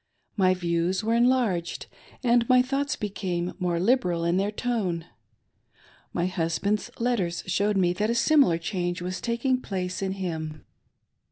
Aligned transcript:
My 0.35 0.55
views 0.55 1.03
were 1.03 1.13
enlarged 1.13 1.85
and 2.23 2.49
my 2.49 2.63
thoughts 2.63 2.95
became 2.95 3.53
more 3.59 3.79
liberal 3.79 4.25
in 4.25 4.37
their 4.37 4.49
tone. 4.49 5.05
My 6.11 6.25
husband's 6.25 6.89
letters 6.97 7.43
showed 7.45 7.77
me 7.77 7.93
that 7.93 8.09
a 8.09 8.15
similar 8.15 8.57
change 8.57 9.03
was 9.03 9.21
taking 9.21 9.61
place 9.61 10.01
in 10.01 10.13
him. 10.13 10.65